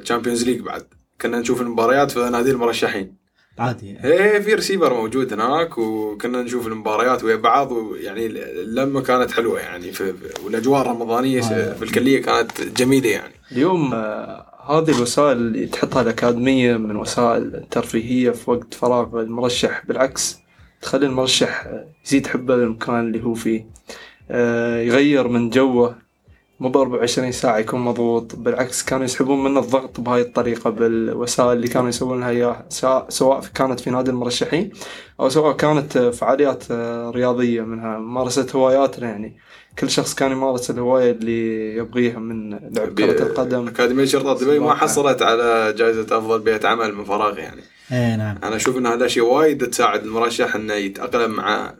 Champions 0.00 0.44
League 0.44 0.60
بعد. 0.60 0.86
كنا 1.20 1.40
نشوف 1.40 1.60
المباريات 1.60 2.10
في 2.10 2.30
نادي 2.30 2.50
المرشحين. 2.50 3.16
عادي. 3.58 3.98
إيه 4.04 4.38
في 4.38 4.54
ريسيفر 4.54 4.94
موجود 4.94 5.32
هناك 5.32 5.78
وكنا 5.78 6.42
نشوف 6.42 6.66
المباريات 6.66 7.24
ويا 7.24 7.36
بعض 7.36 7.72
ويعني 7.72 8.26
اللمة 8.26 9.02
كانت 9.02 9.30
حلوة 9.30 9.60
يعني 9.60 9.92
في 9.92 10.14
والأجواء 10.44 10.82
الرمضانية 10.82 11.38
آه. 11.38 11.74
في 11.74 11.82
الكلية 11.82 12.22
كانت 12.22 12.62
جميلة 12.62 13.10
يعني. 13.10 13.34
اليوم 13.52 13.94
آه، 13.94 14.46
هذه 14.68 14.96
الوسائل 14.96 15.36
اللي 15.36 15.66
تحطها 15.66 16.02
الأكاديمية 16.02 16.76
من 16.76 16.96
وسائل 16.96 17.66
ترفيهية 17.70 18.30
في 18.30 18.50
وقت 18.50 18.74
فراغ 18.74 19.20
المرشح 19.20 19.86
بالعكس 19.86 20.38
تخلي 20.82 21.06
المرشح 21.06 21.66
آه، 21.66 21.88
يزيد 22.06 22.26
حبه 22.26 22.56
للمكان 22.56 23.00
اللي 23.00 23.24
هو 23.24 23.34
فيه. 23.34 23.66
آه، 24.30 24.80
يغير 24.80 25.28
من 25.28 25.50
جوه 25.50 26.07
مو 26.60 26.68
ب 26.68 26.76
24 26.76 27.32
ساعة 27.32 27.58
يكون 27.58 27.80
مضغوط. 27.80 28.36
بالعكس 28.36 28.82
كانوا 28.84 29.04
يسحبون 29.04 29.44
منه 29.44 29.60
الضغط 29.60 30.00
بهاي 30.00 30.20
الطريقة 30.20 30.70
بالوسائل 30.70 31.52
اللي 31.52 31.68
كانوا 31.68 31.88
يسوونها 31.88 32.30
إياها 32.30 32.66
سواء- 32.68 33.06
سواء 33.08 33.40
كانت 33.54 33.80
في 33.80 33.90
نادي 33.90 34.10
المرشحين 34.10 34.70
أو 35.20 35.28
سواء 35.28 35.56
كانت 35.56 35.98
فعاليات 35.98 36.64
آه، 36.70 37.10
رياضية 37.10 37.62
منها. 37.62 37.98
ممارسة 37.98 38.46
هواياتنا 38.54 39.08
يعني. 39.08 39.36
كل 39.78 39.90
شخص 39.90 40.14
كان 40.14 40.32
يمارس 40.32 40.70
الهواية 40.70 41.10
اللي 41.10 41.76
يبغيها 41.76 42.18
من 42.18 42.50
لعب 42.50 42.94
كرة 42.98 43.22
القدم 43.22 43.68
أكاديمية 43.68 44.04
شرطة 44.04 44.44
دبي 44.44 44.58
ما. 44.58 44.74
حصلت 44.74 45.22
على 45.22 45.74
جائزة 45.78 46.18
أفضل 46.18 46.38
بيئة 46.40 46.66
عمل 46.68 46.94
من 46.94 47.04
فراغ 47.04 47.38
يعني. 47.38 47.62
إيه 47.92 48.16
نعم. 48.16 48.38
أنا 48.44 48.56
أشوف 48.56 48.76
إن 48.76 48.86
هذا 48.86 49.06
شيء 49.06 49.22
وايد 49.22 49.68
تساعد 49.70 50.02
المرشح 50.04 50.54
إنه 50.54 50.74
يتأقلم 50.74 51.30
مع 51.30 51.74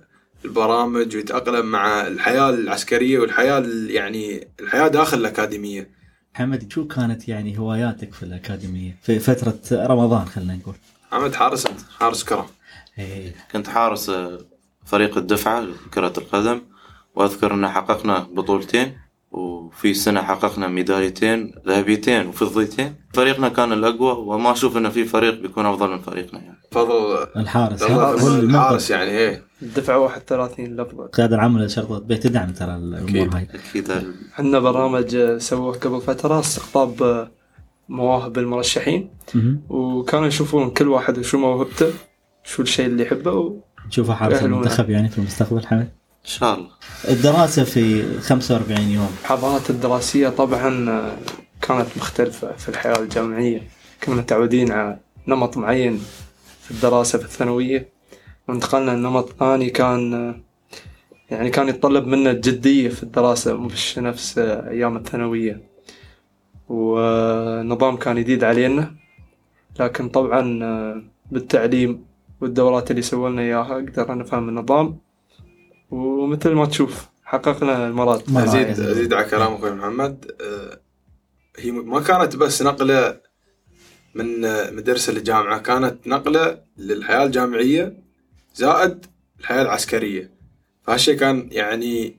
البرامج 0.45 1.17
ويتأقلم 1.17 1.67
مع 1.67 2.07
الحياة 2.07 2.51
العسكرية 2.51 3.19
والحياة 3.19 3.59
ال- 3.59 3.91
يعني 3.91 4.49
الحياة 4.61 4.89
داخل 4.89 5.19
الأكاديمية. 5.19 5.99
محمد 6.35 6.73
شو 6.73 6.87
كانت 6.87 7.29
يعني 7.29 7.59
هواياتك 7.59 8.13
في 8.15 8.23
الأكاديمية 8.23 8.97
في 9.03 9.19
فترة 9.19 9.59
رمضان 9.73 10.25
خلينا 10.27 10.55
نقول؟ 10.57 10.75
عمد 11.13 11.35
حارس 11.35 11.67
أنت 11.67 11.81
حارس 11.99 12.25
كرة. 12.25 12.51
إيه. 12.99 13.35
كنت 13.53 13.69
حارس 13.69 14.11
فريق 14.85 15.19
الدفعة 15.19 15.61
لكرة 15.61 16.13
القدم 16.19 16.61
وأذكر 17.15 17.55
أن 17.55 17.69
حققنا 17.69 18.19
بطولتين 18.19 18.99
وفي 19.31 19.95
سنة 19.95 20.23
حققنا 20.23 20.69
ميداليتين 20.69 21.55
ذهبيتين 21.67 22.27
وفضيتين. 22.27 22.95
فريقنا 23.15 23.49
كان 23.49 23.73
الأقوى 23.73 24.13
وما 24.13 24.53
أشوف 24.53 24.77
أن 24.77 24.91
في 24.91 25.05
فريق 25.05 25.41
بيكون 25.41 25.67
أفضل 25.67 25.91
من 25.91 25.99
فريقنا 25.99 26.41
يعني. 26.41 26.58
فضل 26.71 27.27
الحارس. 27.37 27.83
هو 27.83 28.15
الحارس 28.39 28.91
يعني 28.91 29.11
إيه. 29.11 29.43
الدفعة 29.63 29.99
31 29.99 30.77
لفظة. 30.77 31.05
القيادة 31.05 31.37
العامة 31.37 31.61
لشرطة 31.65 31.99
بيت 31.99 32.23
تدعم 32.23 32.51
ترى 32.53 32.75
الأمور 32.77 33.09
أكيد. 33.09 33.35
هاي. 33.35 33.49
أكيد. 33.71 33.91
ال- 33.91 34.15
عندنا 34.39 34.59
برنامج 34.59 35.15
آه، 35.17 35.39
سووه 35.39 35.75
قبل 35.79 36.01
فترة 36.01 36.41
استقطاب 36.41 37.29
مواهب 37.89 38.39
المرشحين. 38.39 39.11
وكانوا 39.69 40.27
يشوفون 40.27 40.71
كل 40.71 40.89
واحد 40.89 41.19
وشو 41.19 41.39
موهبته 41.39 41.91
شو 42.45 42.63
الشيء 42.63 42.87
اللي 42.87 43.03
يحبه 43.03 43.61
نشوفه 43.89 44.15
حارس 44.15 44.43
المنتخب 44.43 44.91
يعني 44.91 45.09
في 45.09 45.19
المستقبل 45.19 45.67
حمد. 45.67 45.81
إن 46.25 46.31
شاء 46.31 46.55
الله. 46.55 46.69
الدراسة 47.09 47.65
في 47.65 48.05
45 48.21 48.81
يوم. 48.89 49.09
الحضارات 49.23 49.71
الدراسية 49.71 50.29
طبعا 50.29 50.71
كانت 51.63 51.87
مختلفة 51.97 52.53
في 52.53 52.69
الحياة 52.69 52.99
الجامعية. 52.99 53.63
كنا 54.05 54.15
متعودين 54.15 54.73
على 54.73 54.99
نمط 55.29 55.57
معين. 55.57 56.01
في 56.69 56.75
الدراسة 56.75 57.19
في 57.19 57.25
الثانوية 57.25 57.89
وانتقلنا 58.49 58.91
لنمط 58.91 59.33
ثاني 59.39 59.71
كان 59.71 60.35
يعني 61.31 61.51
كان 61.51 61.69
يتطلب 61.69 62.07
منا 62.07 62.31
الجدية 62.31 62.89
في 62.89 63.03
الدراسة 63.03 63.55
مش 63.57 63.99
نفس 63.99 64.39
أيام 64.39 64.97
الثانوية. 64.97 65.63
ونظام 66.69 67.97
كان 67.97 68.17
جديد 68.17 68.45
علينا 68.45 68.95
لكن 69.81 70.09
طبعا 70.09 70.43
بالتعليم 71.31 72.05
والدورات 72.41 72.91
اللي 72.91 73.03
سووا 73.03 73.29
لنا 73.29 73.43
إياها 73.43 73.75
قدرنا 73.75 74.15
نفهم 74.15 74.49
النظام. 74.49 74.99
ومثل 75.91 76.53
ما 76.53 76.67
تشوف 76.67 77.09
حققنا 77.25 77.87
المراد. 77.89 78.23
ازيد 78.37 78.61
يعني. 78.61 78.71
ازيد 78.71 79.13
على 79.13 79.25
كلام 79.25 79.53
أخوي 79.53 79.71
محمد. 79.71 80.31
آه، 80.41 80.81
هي 81.59 81.71
ما 81.71 82.01
كانت 82.01 82.37
بس 82.37 82.63
نقلة 82.63 83.21
من 84.15 84.45
آه، 84.45 84.71
مدرسة 84.71 85.13
لجامعه 85.13 85.59
كانت 85.59 86.07
نقلة 86.07 86.59
للحياة 86.79 87.25
الجامعية 87.25 88.03
زائد 88.55 89.07
الحياة 89.41 89.63
العسكرية. 89.63 90.31
فهالشيء 90.83 91.17
كان 91.17 91.49
يعني 91.53 92.17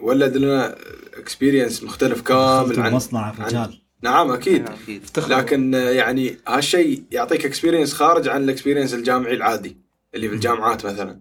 ولد 0.00 0.36
لنا 0.36 0.76
experience 1.14 1.82
مختلف 1.82 2.20
كامل 2.20 2.80
عن 2.80 2.92
مصنع 2.92 3.30
الرجال. 3.30 3.80
نعم 4.02 4.30
أكيد. 4.30 4.68
أكيد. 4.68 5.02
افتخر. 5.02 5.36
لكن 5.36 5.74
آه، 5.74 5.90
يعني 5.90 6.36
هالشيء 6.48 7.02
يعطيك 7.10 7.46
experience 7.46 7.94
خارج 7.94 8.28
عن 8.28 8.44
ال 8.44 8.49
experience 8.49 8.94
الجامعي 8.94 9.34
العادي 9.34 9.76
اللي 10.14 10.28
في 10.28 10.34
الجامعات 10.34 10.86
مثلا. 10.86 11.20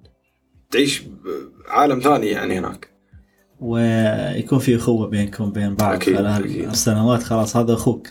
تعيش 0.72 1.04
بعالم 1.68 2.00
ثاني 2.00 2.28
يعني 2.28 2.60
هناك. 2.60 2.90
ويكون 3.60 4.60
في 4.60 4.76
أخوة 4.76 5.08
بينكم 5.08 5.44
وبين 5.44 5.76
بعض 5.76 5.94
أكيد، 5.94 6.18
خلال 6.18 6.44
أكيد. 6.44 6.70
السنوات. 6.70 7.24
خلاص 7.24 7.58
هذا 7.58 7.74
أخوك. 7.74 8.08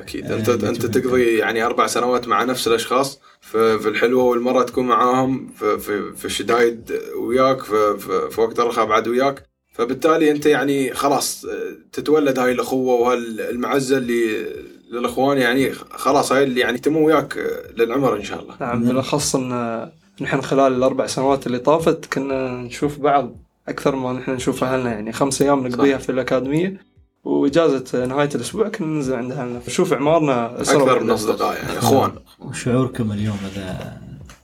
أكيد. 0.00 0.32
آه، 0.32 0.36
أنت 0.36 0.48
أنت 0.48 0.86
تقضي 0.86 1.36
يعني 1.36 1.66
أربع 1.66 1.86
سنوات 1.86 2.28
مع 2.28 2.44
نفس 2.44 2.68
الأشخاص 2.68 3.20
في, 3.40 3.88
الحلوة 3.88 4.24
والمرة 4.24 4.62
تكون 4.62 4.86
معاهم 4.86 5.48
في, 5.58 5.78
في, 5.78 6.12
في 6.16 6.24
الشدايد 6.24 6.92
وياك 7.16 7.62
في, 7.62 7.98
في, 7.98 8.30
في 8.30 8.40
وقت 8.40 8.60
الرخاء 8.60 8.86
بعد 8.86 9.08
وياك. 9.08 9.50
فبالتالي 9.72 10.30
أنت 10.30 10.46
يعني 10.46 10.94
خلاص 10.94 11.46
تتولد 11.92 12.38
هاي 12.38 12.52
الأخوة 12.52 12.94
وهالمعزة 12.94 13.96
اللي 13.96 14.46
للأخوان 14.90 15.38
يعني 15.38 15.72
خلاص 15.90 16.32
هاي 16.32 16.44
اللي 16.44 16.60
يعني 16.60 16.78
تمو 16.78 17.06
وياك 17.06 17.60
للعمر 17.76 18.16
إن 18.16 18.24
شاء 18.24 18.42
الله. 18.42 18.54
نعم 18.60 18.84
بالأخص 18.84 19.36
إن 19.36 19.90
نحن 20.20 20.40
خلال 20.40 20.72
الأربع 20.72 21.06
سنوات 21.06 21.46
اللي 21.46 21.58
طافت 21.58 22.12
كنا 22.12 22.48
نشوف 22.50 22.98
بعض 22.98 23.36
أكثر 23.68 23.96
ما 23.96 24.12
نحن 24.12 24.30
نشوف 24.30 24.64
أهلنا 24.64 24.92
يعني 24.92 25.12
خمس 25.12 25.42
أيام 25.42 25.66
نقضيها 25.66 25.98
في 25.98 26.12
الأكاديمية. 26.12 26.89
وإجازة 27.24 28.04
نهاية 28.06 28.28
الأسبوع 28.34 28.68
كنا 28.68 28.86
ننزل 28.86 29.14
عند 29.14 29.32
أهلنا 29.32 29.60
نشوف 29.68 29.92
إعمارنا 29.92 30.60
أكثر 30.60 31.02
من. 31.02 31.10
اصدقاء 31.10 31.56
يعني 31.56 31.78
إخوان 31.78 32.12
وشعوركم 32.40 33.12
اليوم 33.12 33.36
إذا 33.56 33.98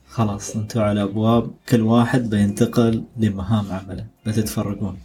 خلاص 0.09 0.55
أنتم 0.55 0.81
على 0.81 1.03
أبواب 1.03 1.51
كل 1.69 1.81
واحد 1.81 2.29
بينتقل 2.29 3.03
لمهام 3.17 3.65
عمله 3.71 4.05
بتتفرقون 4.25 4.97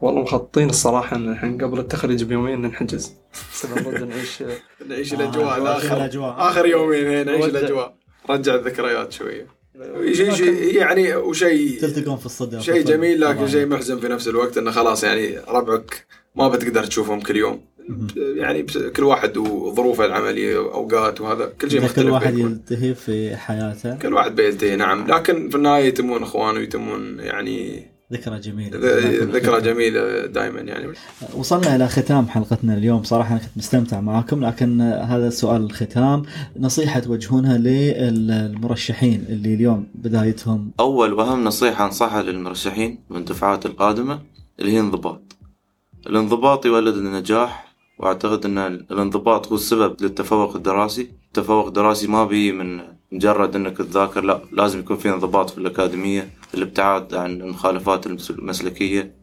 والله 0.00 0.22
مخططين 0.22 0.70
الصراحة 0.70 1.16
إن 1.16 1.32
الحين 1.32 1.64
قبل 1.64 1.78
التخرج 1.78 2.24
بيومين 2.24 2.62
نحجز 2.62 3.14
بس 3.52 3.66
نعيش 4.10 4.42
نعيش 4.88 5.12
آه، 5.12 5.16
الاجواء 5.16 5.62
نعيش 5.62 5.84
الآخر. 5.84 6.48
اخر 6.48 6.66
يومين 6.66 7.06
هي 7.06 7.24
نعيش. 7.24 7.44
الاجواء 7.44 7.94
رجع 8.30 8.54
الذكريات 8.54 9.12
شوية 9.12 9.46
شيء 10.12 10.32
شيء 10.34 10.76
يعني 10.76 11.14
وشيء 11.16 11.80
تلتقون 11.80 12.16
في 12.16 12.26
الصدى 12.26 12.60
شيء 12.60 12.82
جميل 12.84 13.20
لكن. 13.20 13.48
شيء 13.48 13.66
محزن 13.66 13.98
في 14.00 14.08
نفس 14.08 14.28
الوقت 14.28 14.58
إنه 14.58 14.70
خلاص 14.70 15.04
يعني 15.04 15.38
ربعك 15.48 16.06
ما 16.34 16.48
بتقدر 16.48 16.84
تشوفهم 16.84 17.20
كل 17.20 17.36
يوم. 17.36 17.60
يعني 18.16 18.62
كل 18.96 19.04
واحد 19.04 19.36
وظروفه 19.36 20.04
العملية 20.04 20.56
أوقات 20.56 21.20
وهذا 21.20 21.52
كل 21.60 21.70
شيء 21.70 21.82
مختلف 21.84 22.06
كل 22.06 22.10
واحد 22.10 22.34
بيكون. 22.34 22.50
يلتهي 22.50 22.94
في 22.94 23.36
حياته. 23.36 23.96
كل 23.96 24.14
واحد 24.14 24.34
بيلتهي 24.34 24.76
نعم. 24.76 25.06
لكن 25.06 25.48
في 25.48 25.56
النهاية 25.56 25.84
يتمون 25.84 26.22
اخوان 26.22 26.56
ويتمون 26.56 27.18
يعني 27.18 27.86
ذكرى 28.12 28.38
جميلة. 28.38 28.78
ذكرى 29.24 29.60
جميلة 29.60 30.26
دائما 30.26 30.60
يعني. 30.60 30.92
وصلنا 31.34 31.76
إلى 31.76 31.88
ختام 31.88 32.28
حلقتنا 32.28 32.74
اليوم. 32.74 33.02
صراحة 33.02 33.32
أنا 33.32 33.40
كنت 33.40 33.56
مستمتع 33.56 34.00
معاكم 34.00 34.44
لكن 34.44 34.80
هذا 34.80 35.30
سؤال 35.30 35.64
الختام. 35.64 36.22
نصيحة 36.56 37.00
توجهونها 37.00 37.58
للمرشحين 37.58 39.24
اللي 39.28 39.54
اليوم 39.54 39.86
بدايتهم. 39.94 40.70
أول 40.80 41.12
وأهم 41.12 41.44
نصيحة 41.44 41.86
أنصحها 41.86 42.22
للمرشحين 42.22 42.98
من 43.10 43.16
الدفعات 43.16 43.66
القادمة 43.66 44.20
اللي 44.60 44.72
هي 44.72 44.80
انضباط. 44.80 45.29
الانضباط 46.06 46.66
يولد 46.66 46.96
النجاح 46.96 47.74
وأعتقد 47.98 48.44
أن 48.44 48.58
الانضباط 48.58 49.48
هو 49.48 49.54
السبب 49.54 49.96
للتفوق 50.02 50.56
الدراسي. 50.56 51.10
التفوق 51.26 51.66
الدراسي 51.66 52.06
ما 52.06 52.24
بيجي 52.24 52.52
من 52.52 52.80
مجرد 53.12 53.56
أنك 53.56 53.76
تذاكر 53.76 54.24
لا 54.24 54.40
لازم 54.52 54.78
يكون 54.78 54.96
في 54.96 55.08
انضباط 55.10 55.50
في 55.50 55.58
الأكاديمية 55.58 56.30
الابتعاد 56.54 57.14
عن 57.14 57.40
المخالفات 57.40 58.06
المس- 58.06 58.30
المسلكية 58.30 59.14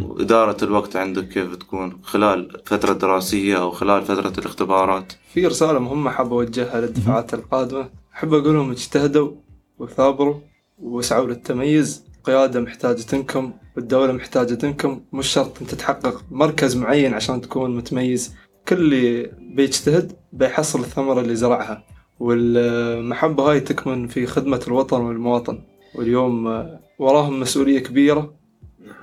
وإدارة 0.00 0.64
الوقت 0.64 0.96
عندك 0.96 1.28
كيف 1.28 1.54
تكون؟ 1.56 1.98
خلال 2.02 2.60
فترة 2.66 2.92
دراسية 2.92 3.56
أو 3.62 3.70
خلال 3.70 4.02
فترة 4.02 4.32
الاختبارات. 4.38 5.12
في 5.34 5.46
رسالة 5.46 5.78
مهمة 5.78 6.10
حاب 6.10 6.32
أوجهها 6.32 6.80
للدفعات 6.80 7.34
القادمة. 7.34 7.88
أحب 8.14 8.34
أقول 8.34 8.54
لهم 8.54 8.70
اجتهدوا 8.70 9.30
وثابروا 9.78 10.34
واسعوا 10.78 11.26
للتميز. 11.26 12.04
القيادة 12.18 12.60
محتاجة 12.60 13.02
تنكم 13.02 13.52
والدولة 13.78 14.12
محتاجة 14.12 14.54
تنكم 14.54 15.00
مش 15.12 15.26
شرط 15.26 15.60
أنت 15.60 15.74
تحقق 15.74 16.24
مركز 16.30 16.76
معين 16.76 17.14
عشان 17.14 17.40
تكون 17.40 17.76
متميز. 17.76 18.34
كل 18.68 18.76
اللي 18.76 19.32
بيجتهد 19.38 20.12
بيحصل 20.32 20.80
الثمرة 20.80 21.20
اللي 21.20 21.36
زرعها. 21.36 21.84
والمحبة 22.20 23.50
هاي 23.50 23.60
تكمن 23.60 24.08
في 24.08 24.26
خدمة 24.26 24.60
الوطن 24.66 25.00
والمواطن. 25.00 25.60
واليوم 25.94 26.46
آه، 26.46 26.80
وراهم 26.98 27.40
مسؤولية 27.40 27.78
كبيرة. 27.78 28.34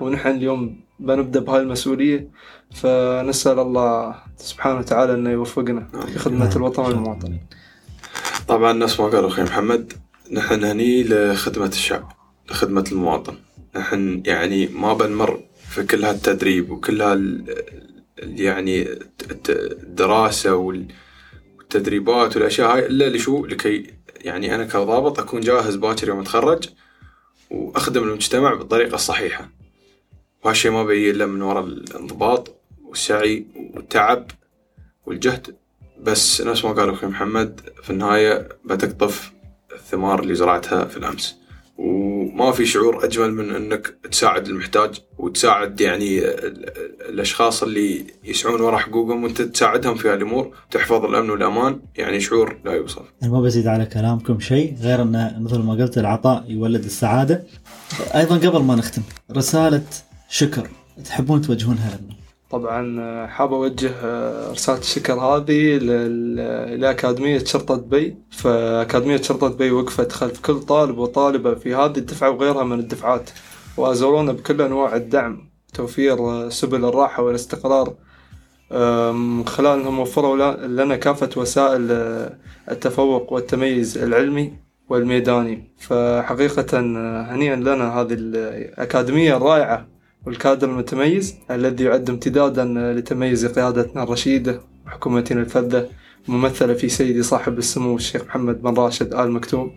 ونحن 0.00 0.30
اليوم 0.30 0.80
بنبدأ 1.00 1.40
بهاي 1.40 1.60
المسؤولية. 1.60 2.30
فنسأل 2.74 3.58
الله 3.58 4.14
سبحانه 4.36 4.78
وتعالى 4.78 5.14
أنه 5.14 5.30
يوفقنا 5.30 5.88
في 6.06 6.18
خدمة 6.18 6.56
الوطن 6.56 6.82
والمواطن. 6.82 7.38
طبعا 8.48 8.72
نفس 8.72 9.00
ما 9.00 9.06
قال 9.06 9.24
أخوي 9.24 9.44
محمد. 9.44 9.92
نحن 10.32 10.64
هني 10.64 11.02
لخدمة 11.02 11.66
الشعب 11.66 12.12
لخدمة 12.50 12.84
المواطن. 12.92 13.34
نحن 13.78 14.22
يعني 14.26 14.66
ما 14.66 14.94
بنمر 14.94 15.42
في 15.70 15.82
كل 15.84 16.04
هالتدريب 16.04 16.70
وكل 16.70 17.02
هال 17.02 17.44
ال- 18.18 18.40
يعني 18.40 18.88
وال- 20.56 20.86
والتدريبات 21.58 22.36
والأشياء 22.36 22.74
هاي 22.76 22.86
إلا 22.86 23.08
لشو؟ 23.08 23.46
لكي 23.46 23.86
يعني 24.20 24.54
أنا 24.54 24.64
كضابط 24.64 25.18
أكون 25.20 25.40
جاهز 25.40 25.76
باكر 25.76 26.08
يوم 26.08 26.20
أتخرج 26.20 26.68
وأخدم 27.50 28.02
المجتمع 28.02 28.54
بالطريقة 28.54 28.94
الصحيحة. 28.94 29.48
وهالشيء 30.44 30.70
ما 30.70 30.84
بيجي 30.84 31.10
إلا 31.10 31.26
من 31.26 31.42
وراء 31.42 31.64
الانضباط 31.64 32.56
والسعي 32.84 33.46
والتعب 33.74 34.30
والجهد. 35.06 35.56
بس 36.02 36.40
نفس 36.40 36.64
ما 36.64 36.72
قال 36.72 36.90
أخوي 36.90 37.10
محمد 37.10 37.60
في 37.82 37.90
النهاية 37.90 38.48
بتقطف 38.64 39.32
الثمار 39.72 40.20
اللي 40.20 40.34
زرعتها 40.34 40.84
في 40.84 40.96
الأمس. 40.96 41.36
وما 41.78 42.52
في 42.52 42.66
شعور 42.66 43.04
أجمل 43.04 43.32
من 43.34 43.54
أنك 43.54 43.94
تساعد 44.10 44.48
المحتاج 44.48 45.00
وتساعد 45.18 45.80
يعني 45.80 46.18
ال- 46.18 46.24
ال- 46.46 47.08
الأشخاص 47.08 47.62
اللي 47.62 48.06
يسعون 48.24 48.60
ورا 48.60 48.78
حقوقهم 48.78 49.24
وأنت 49.24 49.42
تساعدهم 49.42 49.94
في 49.94 50.08
هالأمور 50.08 50.54
تحفظ 50.70 51.04
الأمن 51.04 51.30
والأمان 51.30 51.80
يعني 51.96 52.20
شعور 52.20 52.56
لا 52.64 52.72
يوصف. 52.72 53.02
أنا 53.22 53.30
ما 53.32 53.40
بزيد 53.40 53.66
على 53.66 53.86
كلامكم 53.86 54.40
شيء 54.40 54.76
غير 54.80 55.02
أن 55.02 55.36
مثل 55.40 55.58
ما 55.58 55.72
قلت 55.74 55.98
العطاء 55.98 56.44
يولد 56.48 56.84
السعادة. 56.84 57.44
أيضا 58.14 58.36
قبل 58.48 58.62
ما 58.62 58.74
نختم 58.74 59.02
رسالة 59.32 59.82
شكر. 60.28 60.68
تحبون 61.04 61.42
توجهونها 61.42 61.98
لنا؟ 62.02 62.16
طبعا 62.50 63.00
آه، 63.00 63.26
حاب 63.26 63.52
أوجه 63.52 63.90
آه، 64.04 64.52
رسالة 64.52 64.78
الشكر 64.78 65.14
هذه 65.14 65.78
لأكاديمية 66.76 67.38
شرطة 67.38 67.76
دبي. 67.76 68.16
فأكاديمية 68.30 69.16
شرطة 69.16 69.48
دبي 69.48 69.70
وقفت 69.70 70.12
خلف 70.12 70.40
كل 70.40 70.60
طالب 70.60 70.98
وطالبة 70.98 71.54
في 71.54 71.74
هذه 71.74 71.98
الدفعة 71.98 72.30
وغيرها 72.30 72.64
من 72.64 72.78
الدفعات 72.80 73.30
وأزورونا 73.76 74.32
بكل 74.32 74.62
أنواع 74.62 74.96
الدعم 74.96 75.50
توفير 75.74 76.18
آه، 76.18 76.48
سبل 76.48 76.84
الراحة 76.84 77.22
والاستقرار. 77.22 77.94
من 79.12 79.46
خلال 79.48 79.80
أنهم 79.80 79.98
وفروا 79.98 80.66
لنا 80.66 80.96
كافة 80.96 81.30
وسائل 81.36 81.90
التفوق 82.70 83.32
والتميز 83.32 83.98
العلمي 83.98 84.52
والميداني. 84.88 85.74
فحقيقة 85.78 86.78
آه، 86.78 87.22
هنيئا 87.22 87.56
لنا 87.56 88.00
هذه 88.00 88.12
الأكاديمية 88.12 89.36
الرائعة. 89.36 89.95
والكادر 90.26 90.70
المتميز 90.70 91.34
الذي 91.50 91.84
يعد 91.84 92.10
امتدادا 92.10 92.64
لتميز 92.92 93.46
قيادتنا 93.46 94.02
الرشيدة 94.02 94.60
وحكومتنا 94.86 95.40
الفذة 95.40 95.88
ممثلة 96.28 96.74
في 96.74 96.88
سيدي 96.88 97.22
صاحب 97.22 97.58
السمو 97.58 97.96
الشيخ 97.96 98.22
محمد 98.24 98.62
بن 98.62 98.74
راشد 98.74 99.14
آل 99.14 99.30
مكتوم 99.30 99.72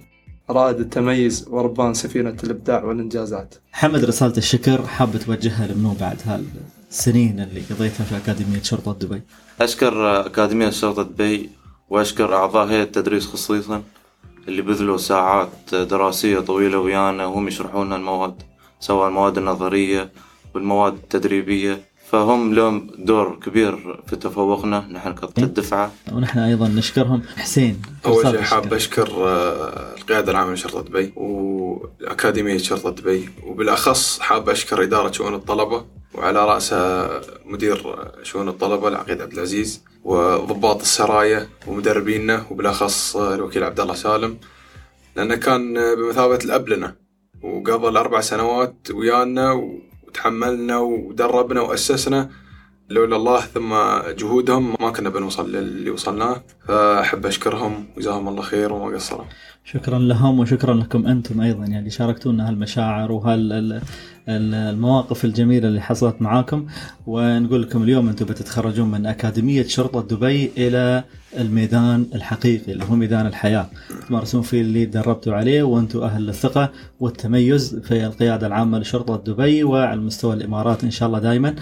رائد 0.49 0.79
التميز 0.79 1.47
وربان 1.49 1.93
سفينة 1.93 2.37
الإبداع 2.43 2.83
والإنجازات. 2.83 3.55
محمد 3.73 4.05
رسالة 4.05 4.37
الشكر 4.37 4.87
حاب 4.87 5.17
توجهها 5.17 5.67
لمنو 5.67 5.93
بعد 5.99 6.17
هالسنين 6.25 7.39
اللي 7.39 7.61
قضيتها 7.69 8.03
في 8.03 8.17
أكاديمية 8.17 8.61
شرطة 8.61 8.93
دبي؟ 8.93 9.21
أشكر 9.61 10.25
أكاديمية 10.25 10.69
شرطة 10.69 11.03
دبي 11.03 11.49
وأشكر 11.89 12.35
أعضاء 12.35 12.67
هيئة 12.67 12.83
التدريس 12.83 13.25
خصيصا 13.27 13.83
اللي 14.47 14.61
بذلوا 14.61 14.97
ساعات 14.97 15.75
دراسية 15.75 16.39
طويلة 16.39 16.79
ويانا 16.79 17.25
وهم 17.25 17.47
يشرحون 17.47 17.85
لنا 17.87 17.95
المواد 17.95 18.35
سواء 18.79 19.07
المواد 19.07 19.37
النظرية 19.37 20.11
والمواد 20.55 20.93
التدريبية 20.93 21.89
فهم 22.09 22.53
لهم 22.53 22.91
دور 22.97 23.39
كبير 23.45 24.01
في 24.07 24.15
تفوقنا 24.15 24.87
نحن 24.91 25.13
كالدفعة. 25.13 25.91
ونحن 26.11 26.39
أيضا 26.39 26.67
نشكرهم. 26.67 27.21
حسين 27.37 27.81
أول 28.05 28.17
رسالة 28.17 28.31
شيء 28.37 28.41
حاب. 28.41 28.73
أشكر 28.73 29.07
آه، 29.27 29.95
القيادة 29.97 30.31
العامة 30.31 30.53
لشرطة 30.53 30.81
دبي 30.81 31.13
واكاديميه 31.15 32.57
شرطه 32.57 32.89
دبي 32.89 33.29
وبالأخص 33.47 34.19
حاب 34.19 34.49
أشكر 34.49 34.83
إدارة 34.83 35.11
شؤون 35.11 35.33
الطلبة 35.33 35.85
وعلى 36.13 36.45
رأسها 36.45 37.21
مدير 37.45 37.95
شؤون 38.23 38.49
الطلبة 38.49 38.87
العقيد 38.87 39.21
عبد 39.21 39.33
العزيز 39.33 39.83
وضباط 40.03 40.81
السرايا 40.81 41.47
ومدربينا 41.67 42.45
وبالأخص 42.51 43.15
الوكيل 43.15 43.63
عبد 43.63 43.79
الله 43.79 43.93
سالم 43.93 44.37
لأنه 45.15 45.35
كان 45.35 45.73
بمثابة 45.95 46.39
الأب 46.45 46.69
لنا 46.69 46.95
وقضى 47.43 47.87
الأربع 47.87 48.21
سنوات 48.21 48.87
ويانا 48.93 49.51
وتحملنا 50.09 50.77
ودربنا 50.77 51.61
وأسسنا 51.61 52.29
لولا 52.89 53.15
الله 53.15 53.41
ثم 53.41 53.71
جهودهم. 54.19 54.75
ما 54.79 54.89
كنا 54.89 55.09
بنوصل 55.09 55.51
للي 55.51 55.89
وصلناه 55.89 56.43
فأحب 56.67 57.25
أشكرهم 57.25 57.87
وجزاهم 57.97 58.27
الله 58.27 58.41
خير 58.41 58.73
وما 58.73 58.95
قصروا. 58.95 59.25
شكرا 59.73 59.99
لهم 59.99 60.39
وشكرا 60.39 60.73
لكم 60.73 61.07
أنتم 61.07 61.41
أيضا 61.41 61.65
يعني 61.65 61.89
شاركتونا 61.89 62.49
هالمشاعر 62.49 63.11
وهالمواقف 64.27 65.25
الجميلة 65.25 65.67
اللي 65.67 65.81
حصلت 65.81 66.21
معاكم. 66.21 66.65
ونقول 67.07 67.61
لكم 67.61 67.83
اليوم 67.83 68.09
أنتم 68.09 68.25
بتتخرجون 68.25 68.91
من 68.91 69.05
أكاديمية 69.05 69.63
شرطة 69.63 70.15
دبي 70.15 70.51
إلى 70.57 71.03
الميدان 71.37 72.05
الحقيقي 72.15 72.71
اللي 72.71 72.83
هو 72.89 72.95
ميدان 72.95 73.25
الحياة. 73.25 73.69
تمارسون 74.07 74.41
فيه 74.41 74.61
اللي 74.61 74.85
دربتوا 74.85 75.33
عليه 75.35 75.63
وأنتم 75.63 75.99
أهل 75.99 76.29
الثقه 76.29 76.69
والتميز 76.99 77.75
في 77.75 78.05
القيادة 78.05 78.47
العامة 78.47 78.79
لشرطة 78.79 79.33
دبي 79.33 79.63
وعلى 79.63 80.01
مستوى 80.01 80.33
الإمارات 80.33 80.83
إن 80.83 80.91
شاء 80.91 81.07
الله 81.07 81.19
دائما 81.19 81.55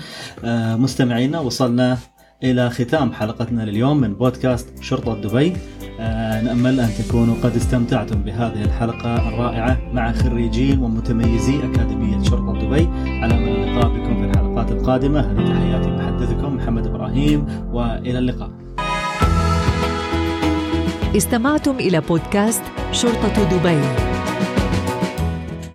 آه، 0.43 0.76
مستمعينا 0.76 1.39
وصلنا 1.39 1.98
إلى 2.43 2.69
ختام 2.69 3.13
حلقتنا 3.13 3.62
لليوم 3.62 3.97
من 3.97 4.13
بودكاست 4.13 4.84
شرطة 4.84 5.21
دبي. 5.21 5.54
آه، 6.00 6.41
نأمل 6.41 6.80
أن 6.80 6.89
تكونوا 6.89 7.36
قد 7.43 7.56
استمتعتم 7.56 8.21
بهذه 8.21 8.63
الحلقة 8.63 9.30
الرائعة 9.30 9.78
مع 9.93 10.12
خريجين 10.12 10.80
ومتميزي 10.80 11.60
أكاديمية 11.60 12.23
شرطة 12.23 12.54
دبي. 12.54 12.89
على 13.21 13.34
أمل 13.34 13.50
اللقاء 13.50 13.89
بكم 13.89 14.21
في 14.21 14.26
الحلقات 14.26 14.71
القادمة. 14.71 15.19
هذه 15.19 15.47
تحياتي 15.47 15.89
محدثكم 15.89 16.56
محمد 16.56 16.88
إبراهيم 16.88 17.45
وإلى 17.71 18.19
اللقاء. 18.19 18.52
استمعتم 21.17 21.76
إلى 21.76 22.02
بودكاست 22.02 22.63
شرطة 22.91 23.58
دبي. 23.58 23.82